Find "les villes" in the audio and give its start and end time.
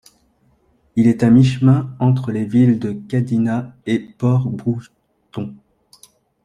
2.31-2.79